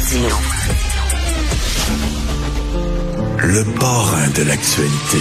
Martino. 0.00 0.28
Le 3.38 3.78
parrain 3.78 4.28
de 4.34 4.42
l'actualité. 4.48 5.18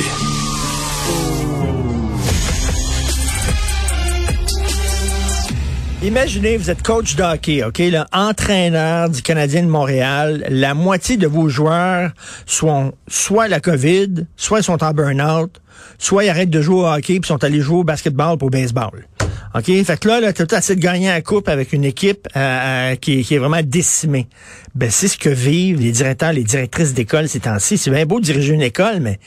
Imaginez, 6.02 6.56
vous 6.56 6.70
êtes 6.70 6.82
coach 6.82 7.16
de 7.16 7.24
hockey, 7.24 7.62
OK, 7.64 7.80
là, 7.80 8.08
entraîneur 8.14 9.10
du 9.10 9.22
Canadien 9.22 9.64
de 9.64 9.68
Montréal. 9.68 10.46
La 10.50 10.74
moitié 10.74 11.18
de 11.18 11.28
vos 11.28 11.50
joueurs 11.50 12.12
sont 12.46 12.94
soit 13.10 13.50
la 13.50 13.60
COVID, 13.60 14.28
soit 14.38 14.60
ils 14.60 14.64
sont 14.64 14.82
en 14.82 14.92
burn-out, 14.94 15.60
soit 15.98 16.24
ils 16.24 16.30
arrêtent 16.30 16.50
de 16.50 16.62
jouer 16.62 16.84
au 16.84 16.88
hockey 16.88 17.20
puis 17.20 17.28
sont 17.28 17.44
allés 17.44 17.60
jouer 17.60 17.80
au 17.80 17.84
basketball 17.84 18.38
pour 18.38 18.50
baseball. 18.50 19.08
OK? 19.56 19.66
Fait 19.66 20.00
que 20.00 20.08
là, 20.08 20.20
là 20.20 20.34
tu 20.34 20.44
as 20.44 20.58
essayé 20.58 20.76
de 20.76 20.82
gagner 20.82 21.08
la 21.08 21.22
coupe 21.22 21.50
avec 21.50 21.74
une 21.74 21.86
équipe 21.86 22.28
euh, 22.36 22.40
euh, 22.40 22.96
qui, 22.96 23.24
qui, 23.24 23.36
est 23.36 23.38
vraiment 23.40 23.62
décimée. 23.64 24.28
Ben, 24.76 24.92
c'est 24.92 25.08
ce 25.08 25.18
que 25.18 25.30
vivent 25.30 25.80
les 25.80 25.92
directeurs, 25.92 26.34
les 26.34 26.44
directrices 26.44 26.94
d'école 26.94 27.28
ces 27.28 27.42
temps-ci. 27.42 27.78
C'est 27.78 27.92
bien 27.92 28.06
beau 28.06 28.20
de 28.20 28.26
diriger 28.26 28.54
une 28.54 28.62
école, 28.62 29.00
mais 29.00 29.20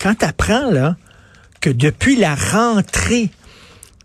quand 0.00 0.14
tu 0.16 0.24
apprends, 0.24 0.70
là, 0.70 0.96
que 1.60 1.70
depuis 1.70 2.16
la 2.16 2.34
rentrée 2.34 3.30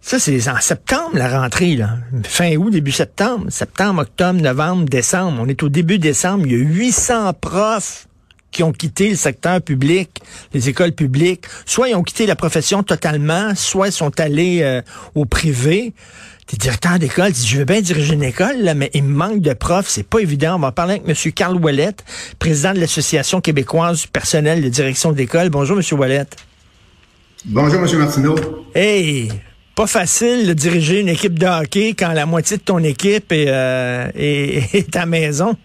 ça, 0.07 0.19
c'est 0.19 0.47
en 0.47 0.61
septembre, 0.61 1.09
la 1.15 1.41
rentrée, 1.41 1.75
là. 1.75 1.97
Fin 2.23 2.55
août, 2.55 2.69
début 2.69 2.93
septembre. 2.93 3.47
Septembre, 3.49 4.03
octobre, 4.03 4.39
novembre, 4.39 4.85
décembre. 4.85 5.41
On 5.41 5.49
est 5.49 5.61
au 5.63 5.67
début 5.67 5.99
décembre. 5.99 6.45
Il 6.45 6.53
y 6.53 6.55
a 6.55 6.59
800 6.59 7.33
profs 7.33 8.06
qui 8.51 8.63
ont 8.63 8.71
quitté 8.71 9.09
le 9.09 9.15
secteur 9.15 9.61
public, 9.61 10.21
les 10.53 10.69
écoles 10.69 10.93
publiques. 10.93 11.45
Soit 11.65 11.89
ils 11.89 11.95
ont 11.95 12.03
quitté 12.03 12.25
la 12.25 12.35
profession 12.35 12.83
totalement, 12.83 13.53
soit 13.55 13.87
ils 13.87 13.93
sont 13.93 14.19
allés 14.19 14.61
euh, 14.61 14.81
au 15.15 15.25
privé. 15.25 15.93
T'es 16.47 16.55
directeur 16.55 16.97
d'école, 16.97 17.31
dis, 17.31 17.45
je 17.45 17.57
veux 17.57 17.65
bien 17.65 17.81
diriger 17.81 18.13
une 18.13 18.23
école, 18.23 18.61
là, 18.61 18.73
mais 18.73 18.89
il 18.93 19.03
me 19.03 19.13
manque 19.13 19.41
de 19.41 19.53
profs, 19.53 19.89
c'est 19.89 20.07
pas 20.07 20.19
évident. 20.19 20.55
On 20.55 20.59
va 20.59 20.71
parler 20.71 21.01
avec 21.05 21.25
M. 21.25 21.31
Carl 21.33 21.57
Wallet, 21.57 21.95
président 22.39 22.73
de 22.73 22.79
l'Association 22.79 23.41
québécoise 23.41 24.03
du 24.03 24.07
personnel 24.07 24.63
de 24.63 24.69
direction 24.69 25.11
d'école. 25.11 25.49
Bonjour, 25.49 25.77
M. 25.77 25.99
Wallet. 25.99 26.25
Bonjour, 27.43 27.81
M. 27.85 27.97
Martineau. 27.99 28.35
Hey, 28.73 29.29
pas 29.75 29.87
facile 29.87 30.47
de 30.47 30.53
diriger 30.53 31.01
une 31.01 31.09
équipe 31.09 31.37
de 31.37 31.45
hockey 31.45 31.93
quand 31.93 32.11
la 32.11 32.25
moitié 32.25 32.57
de 32.57 32.63
ton 32.63 32.79
équipe 32.79 33.31
est, 33.31 33.45
euh, 33.49 34.09
est, 34.15 34.95
à 34.95 35.05
maison. 35.05 35.55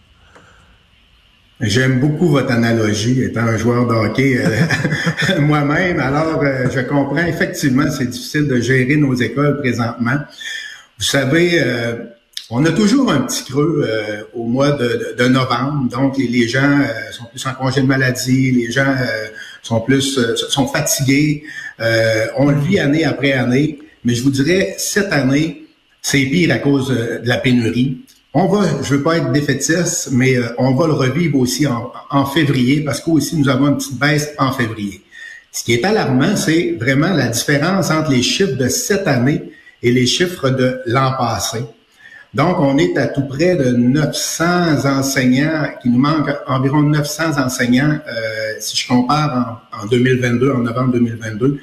J'aime 1.63 2.01
beaucoup 2.01 2.29
votre 2.29 2.51
analogie, 2.51 3.23
étant 3.23 3.43
un 3.43 3.57
joueur 3.57 3.87
de 3.87 3.95
hockey 3.95 4.39
euh, 4.39 5.41
moi-même. 5.41 6.01
Alors, 6.01 6.43
euh, 6.43 6.69
je 6.71 6.81
comprends 6.81 7.25
effectivement, 7.25 7.91
c'est 7.91 8.07
difficile 8.07 8.49
de 8.49 8.61
gérer 8.61 8.97
nos 8.97 9.15
écoles 9.15 9.59
présentement. 9.61 10.19
Vous 10.99 11.05
savez, 11.05 11.61
on 12.51 12.65
a 12.65 12.71
toujours 12.71 13.11
un 13.11 13.23
petit 13.23 13.45
creux 13.45 13.85
au 14.35 14.45
mois 14.45 14.73
de, 14.73 15.17
de, 15.19 15.25
novembre. 15.27 15.89
Donc, 15.91 16.17
les, 16.17 16.29
les 16.29 16.47
gens 16.47 16.81
sont 17.11 17.25
plus 17.25 17.45
en 17.47 17.55
congé 17.55 17.81
de 17.81 17.87
maladie, 17.87 18.53
les 18.53 18.71
gens 18.71 18.95
sont 19.63 19.81
plus 19.81 20.21
sont 20.49 20.69
fatigués. 20.69 21.43
on 22.37 22.51
le 22.51 22.61
vit 22.61 22.79
année 22.79 23.05
après 23.05 23.33
année. 23.33 23.79
Mais 24.05 24.15
je 24.15 24.23
vous 24.23 24.31
dirais, 24.31 24.75
cette 24.79 25.13
année, 25.13 25.63
c'est 26.01 26.25
pire 26.27 26.53
à 26.53 26.59
cause 26.59 26.91
euh, 26.91 27.21
de 27.21 27.29
la 27.29 27.39
pénurie. 27.39 27.99
On 28.35 28.47
va, 28.47 28.83
je 28.83 28.95
veux 28.95 29.03
pas 29.03 29.19
être 29.19 29.31
défaitiste, 29.31 30.09
mais 30.11 30.37
euh, 30.37 30.49
on 30.57 30.75
va 30.75 30.87
le 30.87 30.95
revivre 30.95 31.39
aussi 31.39 31.67
en, 31.67 32.25
février 32.25 32.81
parce 32.81 33.01
qu'aussi 33.01 33.37
nous 33.37 33.51
avons 33.51 33.69
une 33.69 33.77
petite 33.77 33.99
baisse 33.99 34.31
en 34.39 34.53
février. 34.53 35.03
Ce 35.51 35.63
qui 35.63 35.75
est 35.75 35.85
alarmant, 35.85 36.35
c'est 36.35 36.77
vraiment 36.81 37.13
la 37.13 37.29
différence 37.29 37.91
entre 37.91 38.11
les 38.11 38.23
chiffres 38.23 38.57
de 38.57 38.69
cette 38.69 39.07
année 39.07 39.53
et 39.83 39.93
les 39.93 40.07
chiffres 40.07 40.49
de 40.49 40.81
l'an 40.87 41.13
passé. 41.19 41.59
Donc, 42.33 42.59
on 42.59 42.79
est 42.79 42.97
à 42.97 43.09
tout 43.09 43.27
près 43.27 43.57
de 43.57 43.73
900 43.73 44.87
enseignants, 44.87 45.69
qui 45.83 45.91
nous 45.91 45.99
manque 45.99 46.31
environ 46.47 46.81
900 46.81 47.39
enseignants, 47.39 47.99
euh, 48.09 48.55
si 48.61 48.75
je 48.79 48.89
compare 48.89 49.61
en, 49.75 49.83
en 49.83 49.87
2022, 49.87 50.53
en 50.53 50.59
novembre 50.61 50.93
2022, 50.93 51.61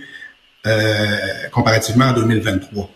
euh, 0.68 1.18
comparativement 1.52 2.10
à 2.10 2.14
2023. 2.14 2.92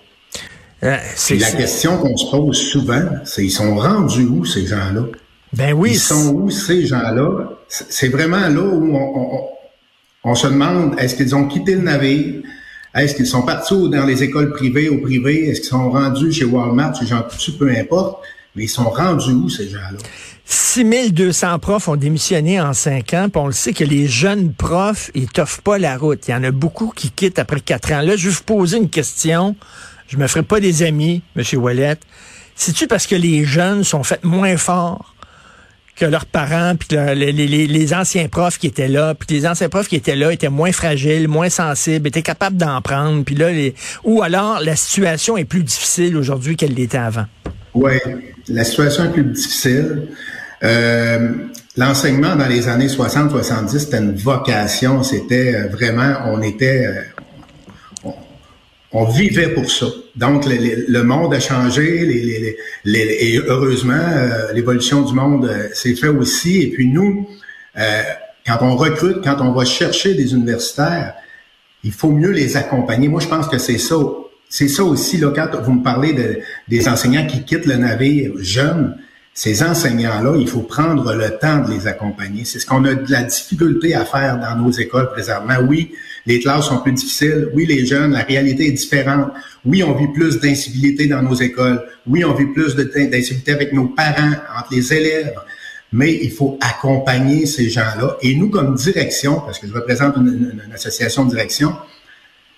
Euh, 0.84 0.98
c'est 1.16 1.36
la 1.36 1.52
question 1.52 1.98
qu'on 1.98 2.18
se 2.18 2.30
pose 2.30 2.58
souvent, 2.58 3.04
c'est 3.24 3.46
ils 3.46 3.52
sont 3.52 3.76
rendus 3.76 4.26
où 4.26 4.44
ces 4.46 4.66
gens-là? 4.66 5.06
Ben 5.54 5.74
oui. 5.74 5.92
Ils 5.94 6.00
sont 6.00 6.34
où 6.34 6.50
ces 6.50 6.86
gens-là? 6.86 7.50
C'est 7.68 8.10
vraiment 8.10 8.48
là 8.50 8.62
où 8.62 8.96
on, 8.96 9.48
on, 10.24 10.36
se 10.36 10.48
demande 10.48 11.00
est-ce 11.00 11.16
qu'ils 11.16 11.36
ont 11.36 11.48
quitté 11.48 11.76
le 11.76 11.82
navire? 11.82 12.42
Est-ce 12.96 13.16
qu'ils 13.16 13.28
sont 13.28 13.44
partis 13.44 13.90
dans 13.90 14.06
les 14.06 14.24
écoles 14.24 14.52
privées 14.52 14.90
ou 14.90 15.02
privées? 15.02 15.48
Est-ce 15.48 15.62
qu'ils 15.62 15.70
sont 15.70 15.90
rendus 15.92 16.32
chez 16.32 16.46
Walmart, 16.46 16.96
chez 17.00 17.06
Jean 17.06 17.24
Coutu, 17.24 17.54
peu 17.54 17.70
importe? 17.70 18.24
Mais 18.56 18.64
ils 18.66 18.70
sont 18.70 18.90
rendus 18.90 19.32
où, 19.32 19.50
ces 19.50 19.70
gens-là? 19.70 19.98
6200 20.46 21.60
profs 21.60 21.88
ont 21.88 21.96
démissionné 21.96 22.60
en 22.60 22.74
cinq 22.74 23.14
ans, 23.14 23.30
puis 23.32 23.42
on 23.42 23.48
le 23.48 23.54
sait 23.54 23.74
que 23.74 23.84
les 23.84 24.08
jeunes 24.08 24.54
profs, 24.54 25.10
ils 25.16 25.28
t'offrent 25.28 25.62
pas 25.62 25.78
la 25.78 25.98
route. 25.98 26.28
Il 26.28 26.32
y 26.32 26.34
en 26.34 26.44
a 26.44 26.52
beaucoup 26.52 26.92
qui 26.96 27.10
quittent 27.10 27.40
après 27.40 27.62
quatre 27.62 27.92
ans. 27.94 28.02
Là, 28.02 28.16
je 28.16 28.28
vais 28.28 28.34
vous 28.34 28.44
poser 28.44 28.78
une 28.78 28.90
question. 28.90 29.56
Je 30.14 30.18
me 30.18 30.28
ferai 30.28 30.44
pas 30.44 30.60
des 30.60 30.84
amis, 30.84 31.24
M. 31.36 31.44
Wallet. 31.62 31.98
C'est-tu 32.56 32.88
parce 32.88 33.08
que 33.08 33.16
les 33.16 33.46
jeunes 33.46 33.84
sont 33.84 34.04
faits 34.04 34.24
moins 34.24 34.58
forts 34.58 35.16
que 35.96 36.06
leurs 36.06 36.26
parents, 36.26 36.76
puis 36.76 36.98
les, 36.98 37.94
anciens 37.94 38.28
profs 38.28 38.58
qui 38.58 38.68
étaient 38.68 38.88
là, 38.88 39.14
puis 39.14 39.28
les 39.36 39.48
anciens 39.48 39.70
profs 39.70 39.88
qui 39.88 39.96
étaient 39.96 40.16
là 40.16 40.32
étaient 40.32 40.50
moins 40.50 40.72
fragiles, 40.72 41.28
moins 41.28 41.50
sensibles, 41.50 42.08
étaient 42.08 42.24
capables 42.24 42.58
d'en 42.58 42.82
prendre, 42.82 43.24
puis 43.24 43.36
là, 43.36 43.52
les... 43.52 43.76
ou 44.04 44.24
alors 44.24 44.60
la 44.60 44.76
situation 44.76 45.38
est 45.38 45.46
plus 45.46 45.64
difficile 45.64 46.18
aujourd'hui 46.18 46.56
qu'elle 46.56 46.74
l'était 46.74 46.98
avant? 46.98 47.26
Oui, 47.76 47.94
la 48.48 48.64
situation 48.64 49.06
est 49.06 49.14
plus 49.14 49.24
difficile. 49.24 50.08
Euh, 50.64 51.34
l'enseignement 51.76 52.36
dans 52.36 52.48
les 52.48 52.68
années 52.68 52.88
60-70, 52.88 53.80
c'était 53.80 53.98
une 53.98 54.16
vocation, 54.16 55.04
c'était 55.04 55.56
euh, 55.56 55.68
vraiment, 55.68 56.16
on 56.28 56.42
était, 56.42 56.88
euh, 56.88 58.10
on, 58.92 59.06
vivait 59.06 59.50
pour 59.50 59.70
ça. 59.70 59.88
Donc, 60.16 60.46
le, 60.46 61.02
monde 61.02 61.34
a 61.34 61.40
changé, 61.40 62.58
et 62.86 63.40
heureusement, 63.48 64.06
l'évolution 64.54 65.02
du 65.02 65.14
monde 65.14 65.50
s'est 65.74 65.96
fait 65.96 66.08
aussi. 66.08 66.62
Et 66.62 66.68
puis 66.68 66.88
nous, 66.88 67.28
quand 68.46 68.58
on 68.62 68.76
recrute, 68.76 69.24
quand 69.24 69.42
on 69.42 69.52
va 69.52 69.66
chercher 69.66 70.14
des 70.14 70.34
universitaires, 70.34 71.16
il 71.84 71.92
faut 71.92 72.12
mieux 72.12 72.32
les 72.32 72.58
accompagner. 72.58 73.08
Moi, 73.08 73.22
je 73.22 73.28
pense 73.28 73.48
que 73.48 73.58
c'est 73.58 73.78
ça. 73.78 73.96
C'est 74.50 74.68
ça 74.68 74.84
aussi, 74.84 75.18
là, 75.18 75.32
quand 75.36 75.60
vous 75.64 75.74
me 75.74 75.84
parlez 75.84 76.14
de, 76.14 76.40
des 76.68 76.88
enseignants 76.88 77.26
qui 77.26 77.44
quittent 77.44 77.66
le 77.66 77.78
navire 77.78 78.34
jeunes, 78.38 78.96
ces 79.34 79.64
enseignants-là, 79.64 80.36
il 80.38 80.48
faut 80.48 80.62
prendre 80.62 81.16
le 81.16 81.38
temps 81.40 81.60
de 81.60 81.72
les 81.72 81.88
accompagner. 81.88 82.46
C'est 82.46 82.60
ce 82.60 82.68
qu'on 82.68 82.86
a 82.86 82.94
de 82.94 83.12
la 83.12 83.24
difficulté 83.24 83.96
à 83.96 84.06
faire 84.06 84.40
dans 84.40 84.56
nos 84.56 84.70
écoles 84.70 85.10
présentement. 85.10 85.56
Oui, 85.68 85.94
les 86.26 86.40
classes 86.40 86.68
sont 86.68 86.80
plus 86.80 86.94
difficiles. 86.94 87.50
Oui, 87.54 87.66
les 87.66 87.86
jeunes, 87.86 88.14
la 88.14 88.24
réalité 88.24 88.68
est 88.68 88.72
différente. 88.72 89.32
Oui, 89.66 89.84
on 89.84 89.94
vit 89.94 90.08
plus 90.08 90.40
d'incivilité 90.40 91.08
dans 91.08 91.22
nos 91.22 91.36
écoles. 91.36 91.84
Oui, 92.08 92.24
on 92.24 92.34
vit 92.34 92.46
plus 92.46 92.76
d'incivilité 92.76 93.52
avec 93.52 93.74
nos 93.74 93.88
parents, 93.88 94.32
entre 94.58 94.74
les 94.74 94.94
élèves. 94.94 95.36
Mais 95.92 96.20
il 96.24 96.32
faut 96.32 96.58
accompagner 96.62 97.46
ces 97.46 97.70
gens-là. 97.70 98.18
Et 98.22 98.36
nous, 98.36 98.50
comme 98.50 98.76
direction, 98.76 99.42
parce 99.42 99.60
que 99.60 99.68
je 99.68 99.74
représente 99.74 100.16
une, 100.18 100.62
association 100.74 101.26
de 101.26 101.32
direction, 101.32 101.76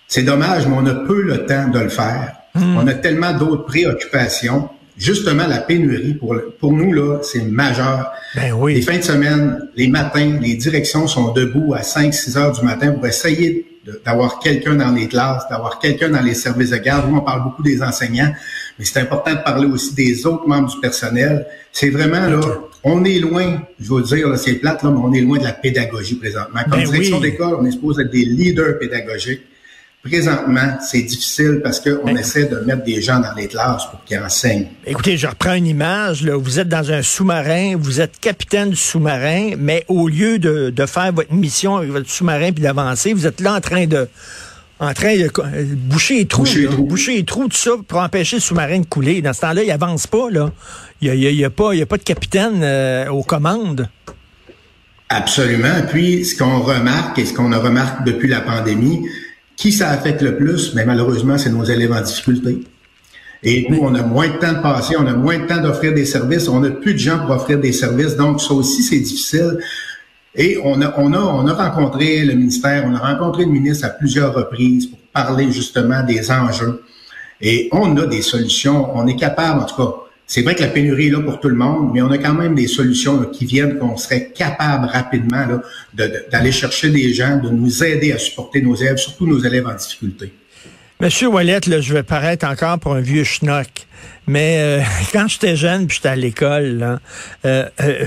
c'est 0.07 0.23
dommage, 0.23 0.67
mais 0.67 0.75
on 0.77 0.85
a 0.85 0.93
peu 0.93 1.21
le 1.21 1.45
temps 1.45 1.67
de 1.67 1.79
le 1.79 1.89
faire. 1.89 2.35
Hmm. 2.53 2.77
On 2.77 2.87
a 2.87 2.93
tellement 2.93 3.33
d'autres 3.33 3.65
préoccupations 3.65 4.69
justement 4.97 5.47
la 5.47 5.59
pénurie 5.59 6.13
pour 6.13 6.35
pour 6.59 6.73
nous 6.73 6.93
là, 6.93 7.19
c'est 7.21 7.43
majeur. 7.43 8.11
Ben 8.35 8.53
oui. 8.53 8.75
Les 8.75 8.81
fins 8.81 8.97
de 8.97 9.03
semaine, 9.03 9.69
les 9.75 9.87
matins, 9.87 10.39
les 10.41 10.55
directions 10.55 11.07
sont 11.07 11.31
debout 11.33 11.73
à 11.73 11.83
5 11.83 12.13
6 12.13 12.37
heures 12.37 12.51
du 12.51 12.65
matin 12.65 12.91
pour 12.91 13.05
essayer 13.05 13.65
d'avoir 14.03 14.39
quelqu'un 14.39 14.75
dans 14.75 14.91
les 14.91 15.07
classes, 15.07 15.47
d'avoir 15.49 15.79
quelqu'un 15.79 16.09
dans 16.09 16.21
les 16.21 16.33
services 16.33 16.71
de 16.71 16.77
garde. 16.77 17.09
Nous, 17.09 17.17
on 17.17 17.21
parle 17.21 17.43
beaucoup 17.43 17.61
des 17.61 17.83
enseignants, 17.83 18.33
mais 18.79 18.85
c'est 18.85 18.99
important 18.99 19.31
de 19.31 19.41
parler 19.43 19.67
aussi 19.67 19.93
des 19.93 20.25
autres 20.25 20.47
membres 20.47 20.69
du 20.73 20.79
personnel. 20.79 21.45
C'est 21.71 21.89
vraiment 21.89 22.27
là, 22.27 22.39
on 22.83 23.03
est 23.03 23.19
loin, 23.19 23.61
je 23.79 23.93
veux 23.93 24.01
dire, 24.01 24.37
c'est 24.37 24.53
plate 24.53 24.83
là, 24.83 24.91
mais 24.91 24.99
on 25.03 25.13
est 25.13 25.21
loin 25.21 25.37
de 25.37 25.43
la 25.43 25.53
pédagogie 25.53 26.15
présentement. 26.15 26.61
Comme 26.69 26.79
ben 26.79 26.89
direction 26.89 27.19
d'école, 27.19 27.57
on 27.59 27.65
est 27.65 27.71
supposé 27.71 28.03
être 28.03 28.11
des 28.11 28.25
leaders 28.25 28.79
pédagogiques. 28.79 29.41
Présentement, 30.05 30.77
c'est 30.87 31.01
difficile 31.01 31.61
parce 31.63 31.79
qu'on 31.79 32.05
ben, 32.05 32.15
essaie 32.15 32.45
de 32.45 32.59
mettre 32.59 32.83
des 32.83 33.01
gens 33.01 33.19
dans 33.19 33.33
les 33.35 33.47
classes 33.47 33.89
pour 33.89 34.03
qu'ils 34.03 34.19
enseignent. 34.19 34.67
Écoutez, 34.85 35.17
je 35.17 35.25
reprends 35.25 35.55
une 35.55 35.65
image. 35.65 36.21
Là. 36.21 36.37
Vous 36.37 36.59
êtes 36.59 36.69
dans 36.69 36.91
un 36.91 37.01
sous-marin, 37.01 37.75
vous 37.75 38.01
êtes 38.01 38.19
capitaine 38.19 38.69
du 38.69 38.75
sous-marin, 38.75 39.53
mais 39.57 39.83
au 39.87 40.07
lieu 40.07 40.37
de, 40.37 40.69
de 40.69 40.85
faire 40.85 41.11
votre 41.11 41.33
mission 41.33 41.77
avec 41.77 41.89
votre 41.89 42.07
sous-marin 42.07 42.51
puis 42.51 42.61
d'avancer, 42.61 43.13
vous 43.13 43.25
êtes 43.25 43.41
là 43.41 43.55
en 43.55 43.61
train 43.61 43.87
de 43.87 44.07
en 44.79 44.93
train 44.93 45.15
de 45.17 45.31
boucher 45.75 46.17
les 46.17 46.27
trous, 46.27 46.43
boucher, 46.43 46.61
les 46.61 46.67
trous. 46.67 46.83
boucher 46.83 47.15
les 47.15 47.25
trous, 47.25 47.47
tout 47.47 47.57
ça, 47.57 47.71
pour 47.87 47.99
empêcher 47.99 48.35
le 48.35 48.41
sous-marin 48.41 48.81
de 48.81 48.85
couler. 48.85 49.23
Dans 49.23 49.33
ce 49.33 49.41
temps-là, 49.41 49.63
il 49.63 49.71
avance 49.71 50.05
pas. 50.05 50.29
Là. 50.29 50.51
Il 51.01 51.11
n'y 51.13 51.25
a, 51.25 51.31
y 51.31 51.45
a, 51.45 51.49
pas, 51.49 51.73
y 51.73 51.81
a 51.81 51.85
pas 51.87 51.97
de 51.97 52.03
capitaine 52.03 52.61
euh, 52.61 53.09
aux 53.09 53.23
commandes. 53.23 53.89
Absolument. 55.09 55.81
Puis, 55.89 56.25
ce 56.25 56.37
qu'on 56.37 56.59
remarque 56.59 57.17
et 57.17 57.25
ce 57.25 57.33
qu'on 57.33 57.51
a 57.53 57.57
remarqué 57.57 58.03
depuis 58.05 58.27
la 58.27 58.41
pandémie, 58.41 59.01
qui 59.55 59.71
ça 59.71 59.89
affecte 59.89 60.21
le 60.21 60.35
plus? 60.37 60.73
Mais 60.75 60.85
malheureusement, 60.85 61.37
c'est 61.37 61.49
nos 61.49 61.63
élèves 61.63 61.91
en 61.91 62.01
difficulté. 62.01 62.63
Et 63.43 63.67
nous, 63.69 63.79
on 63.81 63.93
a 63.95 64.01
moins 64.01 64.27
de 64.27 64.37
temps 64.37 64.53
de 64.53 64.61
passer, 64.61 64.95
on 64.97 65.05
a 65.05 65.13
moins 65.13 65.37
de 65.37 65.45
temps 65.45 65.61
d'offrir 65.61 65.93
des 65.93 66.05
services, 66.05 66.47
on 66.47 66.61
n'a 66.61 66.71
plus 66.71 66.93
de 66.93 66.99
gens 66.99 67.19
pour 67.19 67.31
offrir 67.31 67.59
des 67.59 67.71
services. 67.71 68.15
Donc, 68.15 68.41
ça 68.41 68.53
aussi, 68.53 68.81
c'est 68.81 68.99
difficile. 68.99 69.59
Et 70.33 70.57
on 70.63 70.81
a, 70.81 70.93
on, 70.97 71.13
a, 71.13 71.19
on 71.19 71.47
a 71.47 71.53
rencontré 71.53 72.25
le 72.25 72.33
ministère, 72.33 72.83
on 72.87 72.95
a 72.95 72.99
rencontré 72.99 73.45
le 73.45 73.51
ministre 73.51 73.85
à 73.85 73.89
plusieurs 73.89 74.33
reprises 74.33 74.87
pour 74.87 74.99
parler 75.13 75.51
justement 75.51 76.03
des 76.03 76.31
enjeux. 76.31 76.83
Et 77.39 77.69
on 77.71 77.95
a 77.97 78.05
des 78.07 78.21
solutions, 78.21 78.97
on 78.97 79.07
est 79.07 79.15
capable, 79.15 79.61
en 79.61 79.65
tout 79.65 79.75
cas, 79.75 79.93
c'est 80.27 80.41
vrai 80.41 80.55
que 80.55 80.61
la 80.61 80.69
pénurie 80.69 81.07
est 81.07 81.11
là 81.11 81.21
pour 81.21 81.39
tout 81.39 81.49
le 81.49 81.55
monde, 81.55 81.91
mais 81.93 82.01
on 82.01 82.09
a 82.09 82.17
quand 82.17 82.33
même 82.33 82.55
des 82.55 82.67
solutions 82.67 83.23
qui 83.25 83.45
viennent 83.45 83.77
qu'on 83.77 83.95
serait 83.95 84.31
capable 84.31 84.87
rapidement 84.87 85.45
d'aller 85.93 86.51
chercher 86.51 86.89
des 86.89 87.13
gens, 87.13 87.37
de 87.37 87.49
nous 87.49 87.83
aider 87.83 88.11
à 88.11 88.17
supporter 88.17 88.61
nos 88.61 88.75
élèves, 88.75 88.97
surtout 88.97 89.27
nos 89.27 89.39
élèves 89.39 89.67
en 89.67 89.75
difficulté. 89.75 90.33
Monsieur 90.99 91.27
Wallet, 91.27 91.59
là, 91.67 91.81
je 91.81 91.93
vais 91.93 92.03
paraître 92.03 92.47
encore 92.47 92.79
pour 92.79 92.93
un 92.95 93.01
vieux 93.01 93.25
schnock, 93.25 93.67
mais 94.27 94.57
euh, 94.59 94.81
quand 95.13 95.27
j'étais 95.27 95.55
jeune, 95.55 95.85
puis 95.87 95.97
j'étais 95.97 96.09
à 96.09 96.15
l'école, 96.15 96.99
euh, 97.45 97.69
euh, 97.81 98.05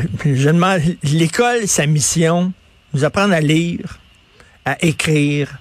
l'école, 1.05 1.69
sa 1.69 1.87
mission, 1.87 2.53
nous 2.95 3.05
apprendre 3.05 3.35
à 3.35 3.41
lire, 3.41 4.01
à 4.65 4.83
écrire, 4.85 5.59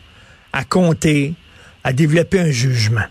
à 0.53 0.63
compter, 0.63 1.33
à 1.83 1.93
développer 1.93 2.39
un 2.39 2.49
jugement. 2.49 3.05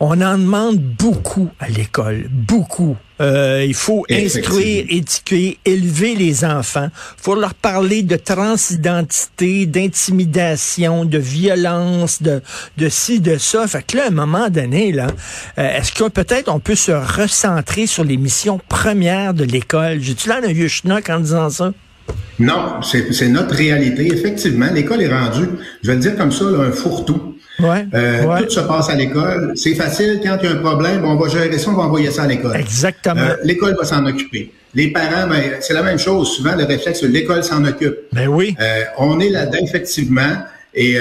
On 0.00 0.20
en 0.20 0.38
demande 0.38 0.78
beaucoup 0.78 1.48
à 1.58 1.68
l'école, 1.68 2.28
beaucoup. 2.30 2.96
Euh, 3.20 3.64
il 3.66 3.74
faut 3.74 4.06
instruire, 4.08 4.84
éduquer, 4.88 5.58
élever 5.64 6.14
les 6.14 6.44
enfants. 6.44 6.88
Il 7.18 7.22
faut 7.22 7.34
leur 7.34 7.54
parler 7.54 8.04
de 8.04 8.14
transidentité, 8.14 9.66
d'intimidation, 9.66 11.04
de 11.04 11.18
violence, 11.18 12.22
de, 12.22 12.42
de 12.76 12.88
ci, 12.88 13.18
de 13.18 13.38
ça. 13.38 13.66
Fait 13.66 13.84
que 13.84 13.96
là, 13.96 14.04
à 14.04 14.06
un 14.06 14.10
moment 14.10 14.48
donné, 14.50 14.92
là, 14.92 15.08
euh, 15.58 15.78
est-ce 15.78 15.90
que 15.90 16.08
peut-être 16.08 16.48
on 16.48 16.60
peut 16.60 16.76
se 16.76 16.92
recentrer 16.92 17.88
sur 17.88 18.04
les 18.04 18.16
missions 18.16 18.60
premières 18.68 19.34
de 19.34 19.42
l'école? 19.42 19.98
J'ai-tu 20.00 20.28
l'air 20.28 20.40
d'un 20.40 20.52
vieux 20.52 20.68
schnock 20.68 21.10
en 21.10 21.18
disant 21.18 21.50
ça? 21.50 21.72
Non, 22.38 22.80
c'est 22.82 23.28
notre 23.28 23.56
réalité. 23.56 24.06
Effectivement, 24.06 24.68
l'école 24.72 25.02
est 25.02 25.12
rendue, 25.12 25.48
je 25.82 25.88
vais 25.88 25.94
le 25.94 26.00
dire 26.00 26.16
comme 26.16 26.30
ça, 26.30 26.44
un 26.44 26.70
fourre-tout. 26.70 27.37
Euh, 27.60 28.42
tout 28.42 28.50
se 28.50 28.60
passe 28.60 28.88
à 28.90 28.94
l'école. 28.94 29.52
C'est 29.56 29.74
facile. 29.74 30.20
Quand 30.22 30.38
il 30.42 30.48
y 30.48 30.52
a 30.52 30.54
un 30.54 30.56
problème, 30.56 31.04
on 31.04 31.16
va 31.16 31.28
gérer 31.28 31.58
ça, 31.58 31.70
on 31.70 31.74
va 31.74 31.84
envoyer 31.84 32.10
ça 32.10 32.22
à 32.22 32.26
l'école. 32.26 32.56
Exactement. 32.56 33.20
Euh, 33.20 33.36
l'école 33.42 33.76
va 33.76 33.84
s'en 33.84 34.04
occuper. 34.06 34.52
Les 34.74 34.92
parents, 34.92 35.26
ben, 35.28 35.56
c'est 35.60 35.74
la 35.74 35.82
même 35.82 35.98
chose. 35.98 36.36
Souvent, 36.36 36.54
le 36.54 36.64
réflexe, 36.64 37.02
l'école 37.02 37.42
s'en 37.42 37.64
occupe. 37.64 37.96
Ben 38.12 38.28
oui. 38.28 38.56
Euh, 38.60 38.84
on 38.98 39.18
est 39.18 39.30
là-dedans, 39.30 39.58
effectivement. 39.62 40.36
Et 40.74 40.98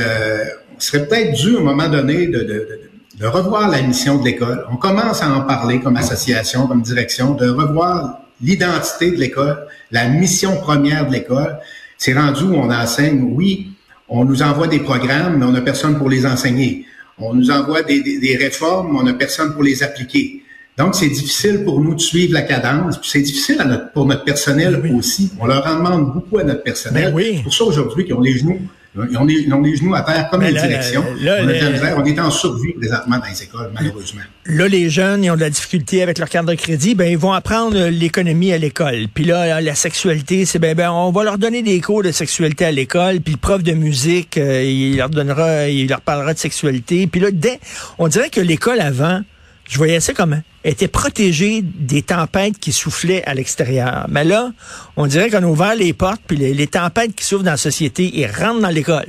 on 0.75 0.80
serait 0.80 1.06
peut-être 1.06 1.33
dû, 1.33 1.57
à 1.57 1.59
un 1.59 1.63
moment 1.63 1.89
donné, 1.89 2.27
de, 2.27 2.39
de, 2.39 2.80
de, 3.19 3.27
revoir 3.27 3.69
la 3.69 3.81
mission 3.81 4.18
de 4.18 4.25
l'école. 4.25 4.65
On 4.71 4.77
commence 4.77 5.21
à 5.21 5.30
en 5.30 5.42
parler 5.42 5.80
comme 5.80 5.98
association, 5.98 6.65
comme 6.68 6.81
direction, 6.81 7.33
de 7.33 7.50
revoir 7.50 8.21
l'identité 8.42 9.12
de 9.12 9.18
l'école, 9.18 9.68
la 9.92 10.07
mission 10.07 10.57
première 10.57 11.07
de 11.07 11.13
l'école. 11.13 11.57
C'est 11.98 12.13
rendu 12.13 12.44
où 12.44 12.56
on 12.56 12.71
enseigne, 12.71 13.33
oui, 13.33 13.71
on 14.09 14.25
nous 14.25 14.42
envoie 14.42 14.68
des 14.68 14.80
programmes, 14.80 15.38
mais 15.38 15.45
on 15.45 15.51
n'a 15.51 15.62
personne 15.62 15.98
pour 15.98 16.09
les 16.09 16.25
enseigner. 16.25 16.86
On 17.19 17.33
nous 17.33 17.50
envoie 17.50 17.81
des, 17.81 18.38
réformes, 18.39 18.94
mais 18.94 19.00
on 19.00 19.04
n'a 19.04 19.13
personne 19.13 19.54
pour 19.54 19.63
les 19.63 19.83
appliquer. 19.83 20.44
Donc, 20.77 20.94
c'est 20.94 21.09
difficile 21.09 21.63
pour 21.63 21.81
nous 21.81 21.95
de 21.95 22.00
suivre 22.00 22.33
la 22.33 22.44
cadence. 22.44 23.00
Puis 23.00 23.09
c'est 23.09 23.21
difficile 23.21 23.57
pour 23.94 24.06
notre 24.06 24.24
personnel 24.24 24.80
aussi. 24.95 25.31
On 25.39 25.48
leur 25.48 25.65
en 25.65 25.77
demande 25.77 26.13
beaucoup 26.13 26.38
à 26.38 26.44
notre 26.44 26.62
personnel. 26.62 27.12
oui. 27.15 27.38
C'est 27.38 27.44
pour 27.44 27.54
ça 27.54 27.63
aujourd'hui 27.63 28.06
qu'ils 28.06 28.13
ont 28.13 28.21
les 28.21 28.38
genoux 28.38 28.59
on 28.95 29.28
est, 29.28 29.51
on 29.51 29.62
les 29.62 29.75
genoux 29.75 29.95
à 29.95 30.01
terre 30.01 30.30
comme 30.30 30.42
la 30.42 30.51
direction. 30.51 31.04
on, 31.07 32.06
est 32.06 32.19
en 32.19 32.31
survie 32.31 32.74
présentement 32.74 33.18
dans 33.19 33.25
les 33.25 33.44
écoles, 33.44 33.72
malheureusement. 33.74 34.22
Là, 34.45 34.68
les 34.68 34.89
jeunes, 34.89 35.24
ils 35.24 35.31
ont 35.31 35.36
de 35.36 35.42
la 35.42 35.50
difficulté 35.50 36.01
avec 36.01 36.18
leur 36.18 36.30
carte 36.30 36.48
de 36.48 36.56
crédit. 36.56 36.95
Ben, 36.95 37.10
ils 37.10 37.18
vont 37.18 37.34
apprendre 37.34 37.89
l'économie 37.89 38.54
à 38.54 38.57
l'école. 38.57 39.07
Puis 39.13 39.25
là, 39.25 39.60
la 39.62 39.75
sexualité, 39.75 40.45
c'est 40.45 40.60
ben, 40.60 40.75
ben, 40.75 40.89
on 40.92 41.12
va 41.12 41.24
leur 41.24 41.38
donner 41.38 41.62
des 41.63 41.80
cours 41.81 42.04
de 42.04 42.12
sexualité 42.12 42.66
à 42.66 42.72
l'école. 42.72 43.19
Puis 43.19 43.34
le 43.34 43.39
prof 43.39 43.62
de 43.62 43.74
musique, 43.74 44.38
euh, 44.38 44.63
il 44.63 44.98
leur 44.98 45.10
donnera, 45.10 45.68
il 45.68 45.88
leur 45.90 46.01
parlera 46.01 46.33
de 46.33 46.40
sexualité. 46.40 47.07
Puis 47.07 47.22
là, 47.22 47.31
dès, 47.31 47.60
on 48.00 48.07
dirait 48.07 48.30
que 48.30 48.42
l'école 48.42 48.80
avant, 48.80 49.22
je 49.69 49.78
voyais 49.78 50.00
ça 50.00 50.14
comme 50.14 50.42
était 50.64 50.88
protégée 50.88 51.62
des 51.64 52.02
tempêtes 52.02 52.58
qui 52.60 52.72
soufflaient 52.72 53.24
à 53.25 53.34
l'extérieur. 53.34 54.06
Mais 54.10 54.24
là, 54.24 54.52
on 54.96 55.08
dirait 55.08 55.30
qu'on 55.30 55.44
a 55.44 55.48
ouvert 55.48 55.75
les 55.75 55.94
portes, 55.94 56.22
puis 56.28 56.38
les, 56.38 56.68
tempêtes 56.68 57.16
qui 57.16 57.25
souffrent 57.25 57.44
dans 57.44 57.52
la 57.52 57.58
société, 57.58 58.12
ils 58.14 58.28
rentrent 58.28 58.62
dans 58.62 58.69
l'école. 58.69 59.08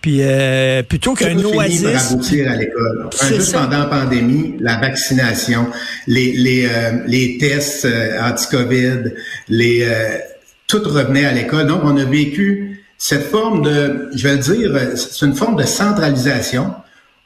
Puis 0.00 0.18
euh, 0.20 0.84
plutôt 0.84 1.14
qu'un 1.14 1.36
oasis. 1.36 1.84
à 1.84 2.54
l'école. 2.54 3.10
Juste 3.28 3.52
pendant 3.52 3.78
la 3.78 3.86
pandémie, 3.86 4.54
la 4.60 4.76
vaccination, 4.76 5.66
les 6.06 6.32
les, 6.32 6.66
euh, 6.66 7.02
les 7.06 7.36
tests 7.38 7.84
euh, 7.84 8.22
anti-Covid, 8.22 9.12
les 9.48 9.82
euh, 9.82 10.18
tout 10.68 10.82
revenait 10.84 11.24
à 11.24 11.32
l'école. 11.32 11.66
Donc 11.66 11.80
on 11.82 11.96
a 11.96 12.04
vécu 12.04 12.84
cette 12.96 13.28
forme 13.28 13.62
de, 13.62 14.08
je 14.14 14.22
vais 14.22 14.34
le 14.34 14.38
dire, 14.38 14.96
c'est 14.96 15.26
une 15.26 15.34
forme 15.34 15.56
de 15.56 15.64
centralisation 15.64 16.74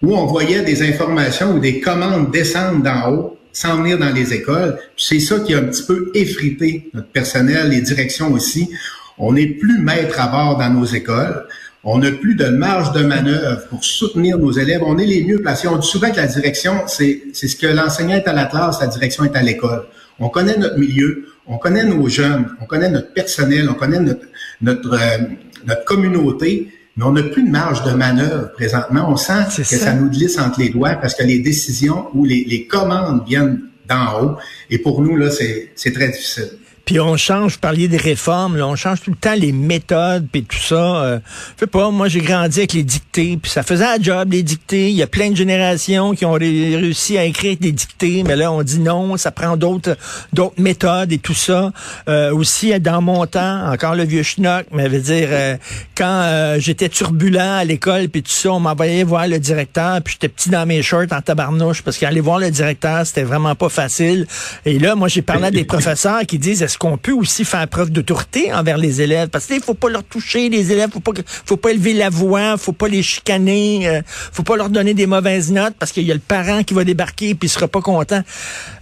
où 0.03 0.15
on 0.15 0.27
voyait 0.27 0.63
des 0.63 0.83
informations 0.83 1.53
ou 1.55 1.59
des 1.59 1.81
commandes 1.81 2.31
descendre 2.31 2.83
d'en 2.83 3.13
haut 3.13 3.39
sans 3.53 3.77
venir 3.77 3.99
dans 3.99 4.13
les 4.13 4.33
écoles. 4.33 4.79
C'est 4.97 5.21
ça 5.21 5.39
qui 5.41 5.55
a 5.55 5.59
un 5.59 5.65
petit 5.65 5.85
peu 5.85 6.11
effrité 6.15 6.91
notre 6.95 7.09
personnel, 7.09 7.71
les 7.71 7.81
directions 7.81 8.33
aussi. 8.33 8.71
On 9.19 9.33
n'est 9.33 9.47
plus 9.47 9.79
maître 9.79 10.21
à 10.21 10.29
bord 10.29 10.59
dans 10.59 10.71
nos 10.71 10.87
écoles. 10.87 11.47
On 11.85 11.99
n'a 11.99 12.13
plus 12.13 12.35
de 12.35 12.47
marge 12.47 12.93
de 12.93 13.03
manœuvre 13.05 13.67
pour 13.69 13.85
soutenir 13.85 14.39
nos 14.39 14.53
élèves. 14.53 14.83
On 14.85 14.99
est 14.99 15.07
les 15.07 15.25
mieux 15.25 15.43
placés. 15.43 15.69
On 15.69 15.77
dit 15.77 15.87
souvent 15.87 16.11
que 16.11 16.17
la 16.17 16.27
direction, 16.27 16.85
c'est 16.87 17.23
ce 17.35 17.57
que 17.57 17.67
l'enseignant 17.67 18.17
est 18.17 18.29
à 18.29 18.33
la 18.33 18.47
classe, 18.47 18.81
la 18.81 18.87
direction 18.87 19.25
est 19.25 19.37
à 19.37 19.43
l'école. 19.43 19.85
On 20.19 20.29
connaît 20.29 20.57
notre 20.57 20.79
milieu, 20.79 21.27
on 21.47 21.59
connaît 21.59 21.85
nos 21.85 22.09
jeunes, 22.09 22.47
on 22.61 22.67
connaît 22.67 22.89
notre 22.89 23.13
personnel, 23.13 23.69
on 23.69 23.75
connaît 23.75 23.99
notre, 23.99 24.27
notre, 24.61 24.95
euh, 24.95 25.19
notre 25.67 25.85
communauté 25.85 26.69
mais 26.97 27.05
on 27.05 27.13
n'a 27.13 27.23
plus 27.23 27.45
de 27.45 27.51
marge 27.51 27.85
de 27.85 27.93
manœuvre 27.93 28.53
présentement. 28.53 29.07
On 29.09 29.17
sent 29.17 29.45
que 29.57 29.65
ça. 29.65 29.95
nous 29.95 30.11
glisse 30.11 30.39
entre 30.39 30.61
les 30.61 30.69
doigts 30.69 30.95
parce 30.95 31.15
que 31.15 31.23
les 31.23 31.39
décisions 31.39 32.09
ou 32.15 32.25
les, 32.25 32.45
les 32.45 32.67
commandes 32.67 33.25
viennent 33.27 33.61
d'en 33.89 34.21
haut. 34.21 34.37
Et 34.71 34.79
pour 34.79 35.01
nous, 35.03 35.17
là, 35.17 35.31
c'est 35.31 35.93
très 35.93 36.09
difficile. 36.09 36.51
Puis 36.85 36.99
on 36.99 37.17
change, 37.17 37.53
vous 37.53 37.59
parliez 37.59 37.89
des 37.89 37.97
réformes, 37.97 38.57
là, 38.57 38.67
on 38.67 38.77
change 38.77 39.03
tout 39.03 39.11
le 39.11 39.17
temps 39.17 39.35
les 39.35 39.53
méthodes 39.53 40.27
puis 40.31 40.43
tout 40.43 40.59
ça. 40.59 41.03
Euh, 41.03 41.19
je 41.57 41.61
sais 41.61 41.67
pas, 41.67 41.91
moi 41.91 42.09
j'ai 42.09 42.21
grandi 42.21 42.59
avec 42.59 42.73
les 42.73 42.83
dictées, 42.83 43.39
puis 43.41 43.51
ça 43.51 43.63
faisait 43.63 43.85
un 43.85 44.01
job 44.01 44.33
les 44.33 44.43
dictées. 44.43 44.91
Il 44.91 44.97
y 44.97 45.03
a 45.03 45.07
plein 45.07 45.31
de 45.31 45.37
générations 45.37 46.15
qui 46.15 46.25
ont 46.25 46.33
réussi 46.33 47.19
à 47.19 47.25
écrire 47.25 47.57
des 47.61 47.73
dictées, 47.73 48.25
mais 48.25 48.37
là 48.37 48.51
on 48.51 48.63
dit 48.63 48.81
non, 48.81 49.17
ça 49.17 49.31
prend 49.31 49.57
d'autres 49.57 49.97
d'autres 50.33 50.61
méthodes 50.61 51.13
et 51.13 51.19
tout 51.19 51.35
ça. 51.35 51.73
Euh, 52.09 52.35
aussi 52.35 52.79
dans 52.81 53.01
mon 53.01 53.27
temps, 53.27 53.71
encore 53.71 53.95
le 53.95 54.05
vieux 54.05 54.23
schnock, 54.23 54.67
mais 54.73 54.89
veut 54.89 55.01
dire 55.01 55.29
euh, 55.31 55.57
quand 55.97 56.23
euh, 56.23 56.59
j'étais 56.59 56.89
turbulent 56.89 57.59
à 57.59 57.65
l'école 57.65 58.09
puis 58.09 58.23
tout 58.23 58.33
ça, 58.33 58.53
on 58.53 58.61
m'envoyait 58.61 59.05
voir 59.05 59.29
le 59.29 59.39
directeur, 59.39 60.01
puis 60.03 60.15
j'étais 60.15 60.29
petit 60.29 60.51
dans 60.51 60.67
mes 60.67 60.83
shorts 60.83 61.13
en 61.13 61.21
tabarnouche 61.21 61.83
parce 61.83 61.99
qu'aller 61.99 62.21
voir 62.21 62.39
le 62.39 62.51
directeur 62.51 63.07
c'était 63.07 63.23
vraiment 63.23 63.55
pas 63.55 63.69
facile. 63.69 64.27
Et 64.65 64.79
là 64.79 64.95
moi 64.95 65.09
j'ai 65.09 65.23
parlé 65.23 65.47
à 65.47 65.51
des 65.51 65.65
professeurs 65.65 66.23
qui 66.27 66.39
disent 66.39 66.63
est-ce 66.73 66.79
qu'on 66.79 66.97
peut 66.97 67.13
aussi 67.13 67.45
faire 67.45 67.69
preuve 67.69 67.91
d'autorité 67.91 68.51
envers 68.51 68.79
les 68.79 69.03
élèves? 69.03 69.29
Parce 69.29 69.45
qu'il 69.45 69.61
faut 69.61 69.75
pas 69.75 69.91
leur 69.91 70.05
toucher, 70.05 70.49
les 70.49 70.73
élèves, 70.73 70.89
faut 70.91 71.01
pas, 71.01 71.13
faut 71.27 71.59
pas 71.59 71.71
élever 71.71 71.93
la 71.93 72.09
voix, 72.09 72.57
faut 72.57 72.73
pas 72.73 72.89
les 72.89 73.03
chicaner, 73.03 73.87
euh, 73.87 74.01
faut 74.07 74.43
pas 74.43 74.57
leur 74.57 74.71
donner 74.71 74.95
des 74.95 75.07
mauvaises 75.07 75.53
notes 75.53 75.75
parce 75.79 75.93
qu'il 75.93 76.05
y 76.05 76.11
a 76.11 76.15
le 76.15 76.21
parent 76.21 76.63
qui 76.63 76.73
va 76.73 76.85
débarquer 76.85 77.35
puis 77.35 77.49
il 77.49 77.51
sera 77.51 77.69
pas 77.69 77.83
content. 77.83 78.23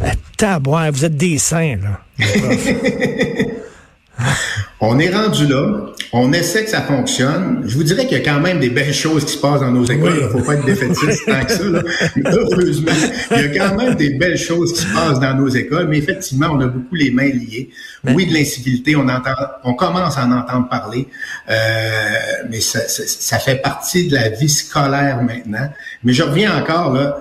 Euh, 0.02 0.60
vous 0.92 1.04
êtes 1.04 1.16
des 1.16 1.38
saints, 1.38 1.78
là. 1.82 2.00
On 4.80 4.98
est 4.98 5.10
rendu 5.10 5.46
là. 5.46 5.86
On 6.12 6.32
essaie 6.32 6.64
que 6.64 6.70
ça 6.70 6.80
fonctionne. 6.82 7.62
Je 7.66 7.76
vous 7.76 7.84
dirais 7.84 8.06
qu'il 8.06 8.18
y 8.18 8.20
a 8.20 8.24
quand 8.24 8.40
même 8.40 8.58
des 8.58 8.70
belles 8.70 8.94
choses 8.94 9.24
qui 9.24 9.34
se 9.34 9.38
passent 9.38 9.60
dans 9.60 9.70
nos 9.70 9.84
écoles. 9.84 10.14
Il 10.16 10.24
ne 10.24 10.28
faut 10.28 10.40
pas 10.40 10.54
être 10.54 10.64
défaitiste 10.64 11.26
tant 11.26 11.44
que 11.44 11.52
ça. 11.52 11.62
Heureusement, 12.24 12.92
il 13.30 13.36
y 13.36 13.44
a 13.44 13.48
quand 13.48 13.76
même 13.76 13.94
des 13.94 14.10
belles 14.10 14.38
choses 14.38 14.72
qui 14.72 14.80
se 14.80 14.92
passent 14.92 15.20
dans 15.20 15.34
nos 15.34 15.48
écoles. 15.48 15.86
Mais 15.88 15.98
effectivement, 15.98 16.48
on 16.52 16.60
a 16.60 16.66
beaucoup 16.66 16.94
les 16.94 17.10
mains 17.10 17.28
liées. 17.28 17.70
Oui, 18.04 18.26
de 18.26 18.32
l'incivilité, 18.32 18.96
on 18.96 19.08
entend, 19.08 19.34
on 19.64 19.74
commence 19.74 20.16
à 20.16 20.24
en 20.24 20.32
entendre 20.32 20.68
parler. 20.68 21.06
Euh, 21.48 21.54
mais 22.48 22.60
ça, 22.60 22.80
ça 22.88 23.38
fait 23.38 23.56
partie 23.56 24.08
de 24.08 24.14
la 24.14 24.30
vie 24.30 24.48
scolaire 24.48 25.22
maintenant. 25.22 25.68
Mais 26.02 26.14
je 26.14 26.22
reviens 26.22 26.56
encore 26.56 26.92
là 26.92 27.18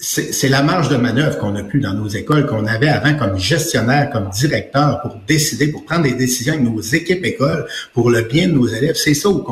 c'est 0.00 0.48
la 0.48 0.62
marge 0.62 0.88
de 0.88 0.96
manœuvre 0.96 1.38
qu'on 1.38 1.56
a 1.56 1.62
plus 1.64 1.80
dans 1.80 1.92
nos 1.92 2.06
écoles, 2.06 2.46
qu'on 2.46 2.66
avait 2.66 2.88
avant 2.88 3.14
comme 3.14 3.36
gestionnaire, 3.36 4.10
comme 4.10 4.28
directeur, 4.30 5.00
pour 5.02 5.16
décider, 5.26 5.68
pour 5.68 5.84
prendre 5.84 6.04
des 6.04 6.12
décisions 6.12 6.54
avec 6.54 6.64
nos 6.64 6.80
équipes 6.80 7.24
écoles, 7.24 7.66
pour 7.94 8.10
le 8.10 8.22
bien 8.22 8.46
de 8.46 8.52
nos 8.52 8.68
élèves. 8.68 8.94
C'est 8.94 9.14
ça 9.14 9.28
où 9.28 9.44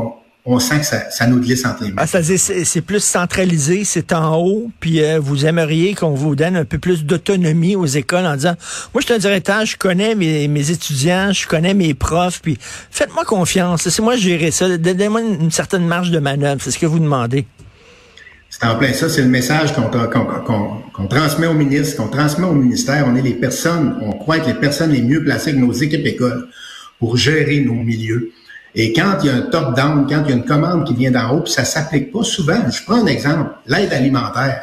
on, 0.44 0.60
sent 0.60 0.78
que 0.78 0.86
ça, 0.86 1.10
ça, 1.10 1.26
nous 1.26 1.40
glisse 1.40 1.66
entre 1.66 1.82
les 1.82 1.90
mains. 1.90 2.04
Ah, 2.06 2.22
c'est 2.22 2.80
plus 2.80 3.02
centralisé, 3.02 3.82
c'est 3.82 4.12
en 4.12 4.36
haut, 4.36 4.70
puis 4.78 5.02
euh, 5.02 5.18
vous 5.18 5.46
aimeriez 5.46 5.94
qu'on 5.96 6.14
vous 6.14 6.36
donne 6.36 6.54
un 6.54 6.64
peu 6.64 6.78
plus 6.78 7.04
d'autonomie 7.04 7.74
aux 7.74 7.86
écoles 7.86 8.26
en 8.26 8.36
disant, 8.36 8.54
moi 8.94 9.00
je 9.00 9.06
suis 9.06 9.14
un 9.14 9.18
directeur, 9.18 9.66
je 9.66 9.76
connais 9.76 10.14
mes, 10.14 10.46
mes 10.46 10.70
étudiants, 10.70 11.32
je 11.32 11.48
connais 11.48 11.74
mes 11.74 11.94
profs, 11.94 12.40
puis 12.40 12.56
faites-moi 12.92 13.24
confiance, 13.24 13.88
c'est 13.88 14.02
moi 14.02 14.14
gérer 14.14 14.52
ça, 14.52 14.78
donnez-moi 14.78 15.22
une 15.22 15.50
certaine 15.50 15.84
marge 15.84 16.12
de 16.12 16.20
manœuvre, 16.20 16.60
c'est 16.62 16.70
ce 16.70 16.78
que 16.78 16.86
vous 16.86 17.00
demandez. 17.00 17.46
C'est 18.58 18.66
en 18.66 18.76
plein 18.76 18.94
ça, 18.94 19.10
c'est 19.10 19.20
le 19.20 19.28
message 19.28 19.74
qu'on 19.74 21.06
transmet 21.08 21.46
au 21.46 21.52
ministre, 21.52 22.02
qu'on 22.02 22.08
transmet 22.08 22.46
au 22.46 22.54
ministère. 22.54 23.04
On 23.06 23.14
est 23.14 23.20
les 23.20 23.34
personnes, 23.34 23.98
on 24.00 24.12
croit 24.12 24.38
être 24.38 24.46
les 24.46 24.54
personnes 24.54 24.92
les 24.92 25.02
mieux 25.02 25.22
placées 25.22 25.52
que 25.52 25.58
nos 25.58 25.72
équipes 25.72 26.06
écoles 26.06 26.48
pour 26.98 27.18
gérer 27.18 27.60
nos 27.60 27.74
milieux. 27.74 28.30
Et 28.74 28.94
quand 28.94 29.18
il 29.22 29.26
y 29.26 29.28
a 29.28 29.34
un 29.34 29.42
top-down, 29.42 30.06
quand 30.08 30.22
il 30.24 30.30
y 30.30 30.32
a 30.32 30.36
une 30.36 30.46
commande 30.46 30.86
qui 30.86 30.94
vient 30.94 31.10
d'en 31.10 31.36
haut, 31.36 31.42
puis 31.42 31.52
ça 31.52 31.66
s'applique 31.66 32.10
pas 32.10 32.22
souvent. 32.22 32.58
Je 32.70 32.82
prends 32.82 33.02
un 33.02 33.06
exemple, 33.06 33.50
l'aide 33.66 33.92
alimentaire. 33.92 34.62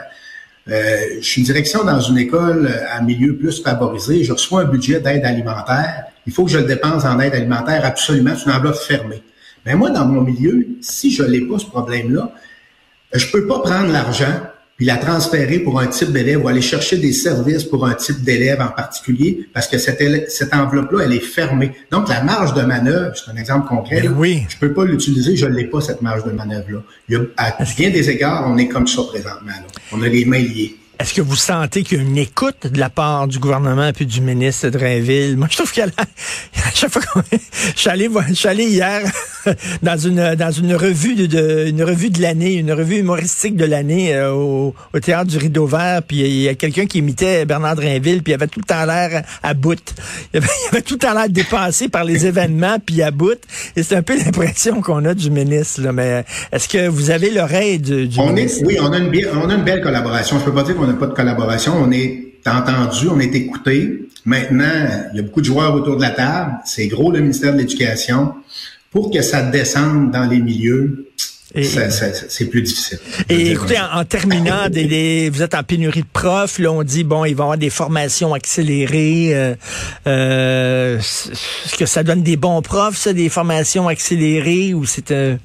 Euh, 0.71 0.97
je 1.21 1.27
suis 1.27 1.43
direction 1.43 1.83
dans 1.83 1.99
une 1.99 2.17
école 2.17 2.71
à 2.89 2.99
milieu 3.01 3.37
plus 3.37 3.61
favorisé. 3.61 4.23
Je 4.23 4.33
reçois 4.33 4.61
un 4.61 4.65
budget 4.65 5.01
d'aide 5.01 5.23
alimentaire. 5.23 6.05
Il 6.25 6.33
faut 6.33 6.45
que 6.45 6.51
je 6.51 6.57
le 6.57 6.65
dépense 6.65 7.05
en 7.05 7.19
aide 7.19 7.35
alimentaire 7.35 7.85
absolument. 7.85 8.33
C'est 8.35 8.45
une 8.45 8.55
enveloppe 8.55 8.77
fermée. 8.77 9.21
Mais 9.67 9.75
moi, 9.75 9.91
dans 9.91 10.05
mon 10.05 10.21
milieu, 10.21 10.65
si 10.81 11.11
je 11.11 11.21
n'ai 11.21 11.41
pas 11.41 11.59
ce 11.59 11.65
problème-là, 11.65 12.31
je 13.13 13.31
peux 13.31 13.47
pas 13.47 13.59
prendre 13.59 13.91
l'argent 13.91 14.41
puis 14.75 14.87
la 14.87 14.97
transférer 14.97 15.59
pour 15.59 15.79
un 15.79 15.85
type 15.87 16.11
d'élève 16.11 16.43
ou 16.43 16.47
aller 16.47 16.61
chercher 16.61 16.97
des 16.97 17.13
services 17.13 17.63
pour 17.63 17.85
un 17.85 17.93
type 17.93 18.23
d'élève 18.23 18.59
en 18.59 18.69
particulier 18.69 19.47
parce 19.53 19.67
que 19.67 19.77
cette, 19.77 20.31
cette 20.31 20.53
enveloppe-là, 20.53 21.03
elle 21.05 21.13
est 21.13 21.19
fermée. 21.19 21.73
Donc, 21.91 22.09
la 22.09 22.23
marge 22.23 22.55
de 22.55 22.61
manœuvre, 22.63 23.15
c'est 23.15 23.29
un 23.29 23.35
exemple 23.35 23.67
concret, 23.67 24.07
oui. 24.07 24.45
je 24.49 24.57
peux 24.57 24.73
pas 24.73 24.85
l'utiliser, 24.85 25.35
je 25.35 25.45
l'ai 25.45 25.65
pas, 25.65 25.79
cette 25.79 26.01
marge 26.01 26.23
de 26.25 26.31
manœuvre-là. 26.31 26.79
à 27.37 27.63
bien 27.77 27.91
des 27.91 28.09
égards, 28.09 28.45
on 28.47 28.57
est 28.57 28.67
comme 28.67 28.87
ça 28.87 29.03
présentement. 29.03 29.51
Là. 29.51 29.67
On 29.91 30.01
a 30.01 30.07
les 30.07 30.25
mains 30.25 30.39
liées. 30.39 30.75
Est-ce 31.03 31.13
que 31.13 31.21
vous 31.21 31.35
sentez 31.35 31.83
qu'il 31.83 31.97
y 31.97 31.99
a 31.99 32.03
une 32.05 32.17
écoute 32.17 32.67
de 32.71 32.79
la 32.79 32.89
part 32.89 33.27
du 33.27 33.37
gouvernement 33.37 33.91
et 33.99 34.05
du 34.05 34.21
ministre 34.21 34.69
de 34.69 34.77
Drainville? 34.77 35.35
Moi, 35.35 35.49
je 35.51 35.57
trouve 35.57 35.73
qu'à 35.73 35.87
chaque 36.73 36.91
fois 36.91 37.01
que 37.01 37.37
je 37.75 37.77
suis 37.77 37.89
allé, 37.89 38.09
je 38.29 38.33
suis 38.33 38.47
allé 38.47 38.63
hier 38.63 39.01
dans 39.83 39.97
une 39.97 40.35
dans 40.35 40.51
une 40.51 40.73
revue 40.73 41.15
de, 41.15 41.67
une 41.67 41.83
revue 41.83 42.09
de 42.09 42.21
l'année, 42.21 42.53
une 42.53 42.71
revue 42.71 42.99
humoristique 42.99 43.57
de 43.57 43.65
l'année 43.65 44.15
euh, 44.15 44.31
au, 44.31 44.73
au, 44.93 44.99
théâtre 45.01 45.29
du 45.29 45.37
Rideau 45.37 45.65
Vert, 45.65 46.03
puis 46.07 46.21
il 46.21 46.41
y 46.41 46.47
a 46.47 46.55
quelqu'un 46.55 46.85
qui 46.85 46.99
imitait 46.99 47.43
Bernard 47.43 47.75
Drainville, 47.75 48.23
puis 48.23 48.31
il 48.31 48.35
avait 48.35 48.47
tout 48.47 48.61
le 48.61 48.65
temps 48.65 48.85
l'air 48.85 49.23
à 49.43 49.53
bout. 49.53 49.73
Il 50.33 50.37
avait, 50.37 50.47
il 50.47 50.67
avait, 50.69 50.81
tout 50.81 50.93
le 50.93 50.99
temps 50.99 51.13
l'air 51.13 51.29
dépassé 51.29 51.89
par 51.89 52.05
les 52.05 52.25
événements, 52.25 52.77
puis 52.83 53.01
à 53.03 53.11
bout. 53.11 53.37
Et 53.75 53.83
c'est 53.83 53.95
un 53.95 54.01
peu 54.01 54.17
l'impression 54.17 54.81
qu'on 54.81 55.03
a 55.05 55.13
du 55.13 55.29
ministre. 55.29 55.81
Là. 55.81 55.91
Mais 55.91 56.23
est-ce 56.51 56.69
que 56.69 56.87
vous 56.87 57.11
avez 57.11 57.29
l'oreille 57.29 57.79
du, 57.79 58.07
du 58.07 58.19
on 58.19 58.31
ministre? 58.31 58.63
Est, 58.63 58.65
oui, 58.65 58.77
on 58.81 58.91
a 58.93 58.97
une 58.97 59.11
on 59.35 59.49
a 59.49 59.53
une 59.53 59.63
belle 59.63 59.81
collaboration. 59.81 60.39
Je 60.39 60.45
peux 60.45 60.53
pas 60.53 60.63
dire 60.63 60.75
on 60.79 60.92
n'a 60.93 60.99
pas 60.99 61.07
de 61.07 61.13
collaboration. 61.13 61.73
On 61.75 61.91
est 61.91 62.33
entendu, 62.45 63.07
on 63.09 63.19
est 63.19 63.33
écouté. 63.35 64.07
Maintenant, 64.25 65.09
il 65.13 65.17
y 65.17 65.19
a 65.19 65.23
beaucoup 65.23 65.41
de 65.41 65.45
joueurs 65.45 65.73
autour 65.75 65.97
de 65.97 66.01
la 66.01 66.11
table. 66.11 66.53
C'est 66.65 66.87
gros 66.87 67.11
le 67.11 67.19
ministère 67.19 67.53
de 67.53 67.59
l'Éducation. 67.59 68.33
Pour 68.91 69.11
que 69.11 69.21
ça 69.21 69.41
descende 69.41 70.11
dans 70.11 70.25
les 70.25 70.39
milieux, 70.39 71.07
c'est 71.61 72.49
plus 72.49 72.61
difficile. 72.61 72.99
Et 73.29 73.51
écoutez, 73.51 73.77
en, 73.79 74.03
terminant, 74.05 74.69
des, 74.69 75.29
vous 75.29 75.41
êtes 75.41 75.53
en 75.53 75.63
pénurie 75.63 76.01
de 76.01 76.07
profs. 76.11 76.57
Là, 76.59 76.71
on 76.71 76.83
dit 76.83 77.03
bon, 77.03 77.25
il 77.25 77.35
va 77.35 77.43
y 77.43 77.45
avoir 77.45 77.57
des 77.57 77.69
formations 77.69 78.33
accélérées. 78.33 79.35
Euh, 79.35 79.55
euh, 80.07 80.97
Est-ce 80.97 81.77
que 81.77 81.85
ça 81.85 82.03
donne 82.03 82.23
des 82.23 82.37
bons 82.37 82.61
profs, 82.61 82.97
ça, 82.97 83.13
des 83.13 83.29
formations 83.29 83.87
accélérées, 83.87 84.73
ou 84.73 84.85
c'est 84.85 85.11
euh, 85.11 85.35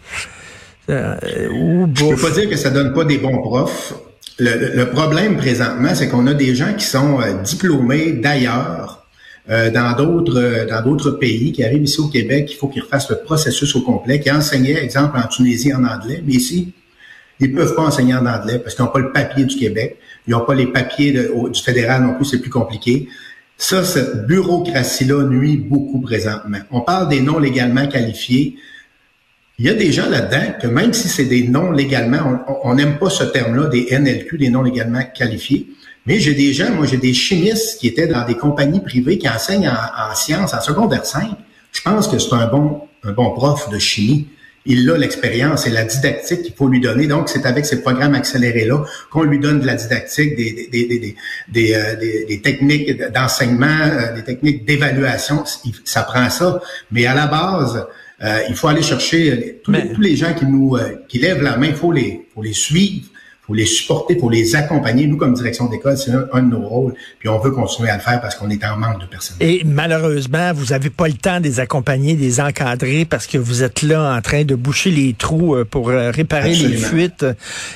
euh, 0.89 1.17
Je 1.95 2.15
peux 2.15 2.17
pas 2.17 2.31
dire 2.31 2.49
que 2.49 2.57
ça 2.57 2.71
donne 2.71 2.95
pas 2.95 3.05
des 3.05 3.19
bons 3.19 3.39
profs. 3.43 3.95
Le, 4.41 4.85
problème 4.85 5.37
présentement, 5.37 5.95
c'est 5.95 6.09
qu'on 6.09 6.29
a 6.29 6.35
des 6.35 6.55
gens 6.55 6.73
qui 6.75 6.85
sont 6.85 7.21
euh, 7.21 7.43
diplômés 7.43 8.13
d'ailleurs, 8.13 9.05
euh, 9.51 9.69
dans 9.71 9.97
d'autres 9.97 10.39
euh, 10.39 10.67
dans 10.67 10.81
d'autres 10.81 11.11
pays, 11.11 11.51
qui 11.51 11.65
arrivent 11.65 11.83
ici 11.83 12.01
au 12.01 12.07
Québec, 12.07 12.49
il 12.53 12.57
faut 12.57 12.69
qu'ils 12.69 12.83
refassent 12.83 13.11
le 13.11 13.19
processus 13.19 13.75
au 13.75 13.81
complet, 13.81 14.21
qui 14.21 14.31
enseignaient, 14.31 14.81
exemple, 14.83 15.19
en 15.19 15.27
Tunisie 15.27 15.75
en 15.75 15.83
anglais, 15.83 16.23
mais 16.25 16.35
ici, 16.35 16.73
ils 17.41 17.53
peuvent 17.53 17.75
pas 17.75 17.83
enseigner 17.83 18.15
en 18.15 18.27
anglais 18.27 18.61
parce 18.61 18.77
qu'ils 18.77 18.85
n'ont 18.85 18.93
pas 18.93 19.01
le 19.01 19.11
papier 19.11 19.45
du 19.45 19.57
Québec, 19.57 19.99
ils 20.29 20.31
n'ont 20.31 20.45
pas 20.45 20.55
les 20.55 20.67
papiers 20.67 21.13
du 21.13 21.63
fédéral 21.63 22.03
non 22.03 22.15
plus, 22.15 22.25
c'est 22.25 22.41
plus 22.41 22.51
compliqué. 22.51 23.09
Ça, 23.57 23.83
cette 23.83 24.27
bureaucratie-là 24.27 25.25
nuit 25.25 25.57
beaucoup 25.57 26.01
présentement. 26.01 26.59
On 26.71 26.83
parle 26.83 27.09
des 27.09 27.21
non 27.21 27.41
légalement 27.41 27.89
qualifiés. 27.89 28.57
Il 29.61 29.67
y 29.67 29.71
a 29.71 29.75
des 29.75 29.91
gens 29.91 30.09
là-dedans 30.09 30.55
que 30.63 30.69
même 30.69 30.93
si 30.93 31.09
c'est 31.09 31.25
des 31.25 31.49
non 31.49 31.73
légalement, 31.73 32.45
on 32.63 32.75
n'aime 32.75 32.97
pas 32.97 33.11
ce 33.11 33.25
terme-là, 33.25 33.67
des 33.67 33.89
NLQ, 33.91 34.39
des 34.39 34.51
non 34.51 34.63
légalement 34.63 35.03
qualifiés. 35.13 35.69
Mais 36.07 36.21
j'ai 36.21 36.35
des 36.35 36.53
gens, 36.53 36.71
moi 36.71 36.87
j'ai 36.87 36.97
des 36.97 37.13
chimistes 37.13 37.81
qui 37.81 37.89
étaient 37.89 38.07
dans 38.07 38.25
des 38.25 38.37
compagnies 38.37 38.81
privées 38.81 39.19
qui 39.19 39.29
enseignent 39.29 39.69
en, 39.69 40.15
sciences, 40.15 40.55
en 40.55 40.61
secondaire 40.61 41.05
5. 41.05 41.31
Je 41.73 41.81
pense 41.83 42.07
que 42.07 42.19
c'est 42.19 42.33
un 42.35 42.47
bon, 42.47 42.83
un 43.03 43.11
bon 43.11 43.33
prof 43.33 43.69
de 43.69 43.81
chimie. 43.81 44.29
Il 44.65 44.89
a 44.91 44.97
l'expérience 44.97 45.67
et 45.67 45.71
la 45.71 45.85
didactique 45.85 46.43
qu'il 46.43 46.55
faut 46.55 46.69
lui 46.69 46.81
donner. 46.81 47.09
Donc, 47.09 47.29
c'est 47.29 47.45
avec 47.45 47.67
ces 47.67 47.83
programmes 47.83 48.15
accélérés-là 48.15 48.85
qu'on 49.11 49.23
lui 49.23 49.41
donne 49.41 49.61
de 49.61 49.67
la 49.67 49.75
didactique, 49.75 50.37
des, 50.37 51.75
euh, 51.75 52.37
techniques 52.43 53.01
d'enseignement, 53.13 53.67
euh, 53.67 54.15
des 54.15 54.25
techniques 54.25 54.65
d'évaluation. 54.67 55.43
Ça 55.85 56.03
prend 56.03 56.31
ça. 56.31 56.61
Mais 56.91 57.07
à 57.07 57.15
la 57.15 57.27
base, 57.27 57.87
euh, 58.23 58.41
il 58.49 58.57
faut 58.57 58.69
aller 58.69 58.83
chercher 58.83 59.33
euh, 59.33 59.61
tous, 59.63 60.01
les, 60.01 60.17
gens 60.17 60.35
qui 60.35 60.45
nous 60.45 60.77
euh, 60.77 61.05
qui 61.09 61.19
lèvent 61.19 61.43
la 61.43 61.57
main, 61.57 61.69
il 61.69 61.75
faut 61.75 61.93
les, 61.93 62.27
faut 62.35 62.43
les 62.43 62.53
suivre, 62.53 63.07
il 63.07 63.47
faut 63.47 63.55
les 63.55 63.65
supporter, 63.65 64.15
il 64.15 64.21
faut 64.21 64.29
les 64.29 64.57
accompagner. 64.57 65.07
Nous, 65.07 65.17
comme 65.17 65.35
direction 65.35 65.67
d'école, 65.67 65.97
c'est 65.97 66.11
un, 66.11 66.43
de 66.43 66.49
nos 66.49 66.67
rôles. 66.67 66.95
Puis 67.21 67.29
on 67.29 67.39
veut 67.39 67.53
continuer 67.53 67.91
à 67.91 67.95
le 67.95 68.03
faire 68.03 68.21
parce 68.21 68.35
qu'on 68.35 68.51
est 68.51 68.65
en 68.65 68.77
manque 68.77 69.01
de 69.01 69.07
personnel. 69.07 69.49
Et 69.49 69.63
malheureusement, 69.65 70.53
vous 70.53 70.67
n'avez 70.67 70.91
pas 70.91 71.07
le 71.07 71.15
temps 71.15 71.39
de 71.39 71.45
les 71.45 71.61
accompagner, 71.61 72.17
de 72.17 72.21
les 72.21 72.41
encadrer 72.41 73.05
parce 73.05 73.29
que 73.29 73.39
vous 73.39 73.63
êtes 73.63 73.83
là 73.83 74.17
en 74.17 74.21
train 74.21 74.45
de 74.45 74.57
boucher 74.57 74.91
les 74.91 75.15
trous 75.15 75.57
pour 75.71 75.89
réparer 75.89 76.55
les 76.55 76.77
fuites. 76.77 77.25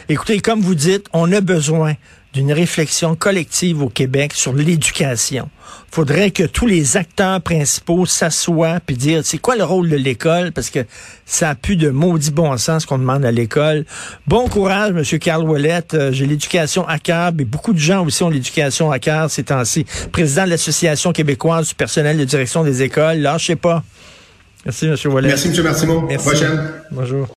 Écoutez, 0.09 0.41
comme 0.41 0.61
vous 0.61 0.75
dites, 0.75 1.07
on 1.13 1.31
a 1.31 1.41
besoin 1.41 1.95
d'une 2.33 2.53
réflexion 2.53 3.15
collective 3.15 3.83
au 3.83 3.89
Québec 3.89 4.33
sur 4.35 4.53
l'éducation. 4.53 5.51
Faudrait 5.91 6.31
que 6.31 6.45
tous 6.45 6.67
les 6.67 6.97
acteurs 6.97 7.41
principaux 7.43 8.07
s'assoient 8.07 8.81
puis 8.85 8.97
dire 8.97 9.21
c'est 9.25 9.39
quoi 9.39 9.57
le 9.57 9.65
rôle 9.65 9.91
de 9.91 9.97
l'école? 9.97 10.51
Parce 10.53 10.71
que 10.71 10.81
ça 11.27 11.51
a 11.51 11.55
plus 11.55 11.77
de 11.77 11.91
maudit 11.91 12.31
bon 12.31 12.57
sens 12.57 12.87
qu'on 12.87 12.99
demande 12.99 13.25
à 13.25 13.31
l'école. 13.31 13.85
Bon 14.27 14.49
courage, 14.49 14.93
Monsieur 14.93 15.19
Carl 15.19 15.45
Ouellet. 15.45 15.83
Euh, 15.93 16.11
j'ai 16.12 16.27
l'éducation 16.27 16.89
à 16.89 16.99
cœur, 16.99 17.33
mais 17.37 17.45
beaucoup 17.45 17.75
de 17.75 17.79
gens 17.79 18.05
aussi 18.07 18.23
ont 18.23 18.31
l'éducation 18.31 18.91
à 18.91 18.99
cœur 18.99 19.31
ces 19.31 19.45
temps-ci. 19.45 19.85
Président 20.12 20.45
de 20.45 20.51
l'Association 20.51 21.12
québécoise 21.12 21.69
du 21.69 21.75
personnel 21.75 22.17
de 22.17 22.25
direction 22.25 22.65
des 22.65 22.83
écoles. 22.83 23.19
Lâchez 23.19 23.57
pas. 23.57 23.85
Merci, 24.65 24.87
Monsieur 24.87 25.11
Ouellet. 25.11 25.29
Merci, 25.29 25.49
M. 25.49 25.62
Martineau. 25.62 26.03
Merci. 26.09 26.27
Prochaine. 26.27 26.71
Bonjour. 26.91 27.29